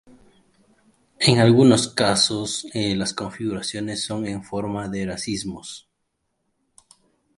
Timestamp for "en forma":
4.25-4.89